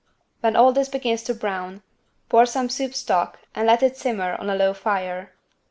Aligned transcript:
When 0.39 0.55
all 0.55 0.73
this 0.73 0.89
begins 0.89 1.21
to 1.25 1.35
brown, 1.35 1.83
pour 2.27 2.47
some 2.47 2.69
soup 2.69 2.95
stock 2.95 3.37
and 3.53 3.67
let 3.67 3.83
it 3.83 3.97
simmer 3.97 4.33
on 4.35 4.49
a 4.49 4.55
low 4.55 4.73
fire. 4.73 5.31